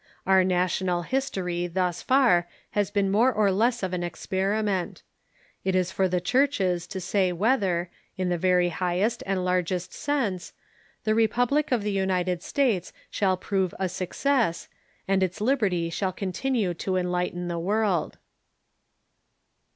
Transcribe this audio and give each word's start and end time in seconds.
Our 0.25 0.43
national 0.43 1.03
history 1.03 1.67
thus 1.67 2.01
far 2.01 2.47
has 2.71 2.89
been 2.89 3.11
more 3.11 3.31
or 3.31 3.51
less 3.51 3.83
of 3.83 3.93
an 3.93 4.01
experiment. 4.01 5.03
It 5.63 5.75
is 5.75 5.91
for 5.91 6.07
the 6.09 6.19
churches 6.19 6.87
to 6.87 6.99
say 6.99 7.31
whether, 7.31 7.91
in 8.17 8.29
the 8.29 8.37
very 8.39 8.69
highest 8.69 9.21
and 9.27 9.45
largest 9.45 9.93
sense, 9.93 10.53
the 11.03 11.13
Republic 11.13 11.71
of 11.71 11.83
the 11.83 11.91
United 11.91 12.41
States 12.41 12.91
shall 13.11 13.37
prove 13.37 13.75
a 13.79 13.87
success 13.87 14.67
and 15.07 15.21
its 15.21 15.39
Liberty 15.39 15.91
shall 15.91 16.13
con 16.13 16.31
tinue 16.31 16.75
to 16.79 16.95
enlighten 16.97 17.47
the 17.47 17.59
World. 17.59 18.17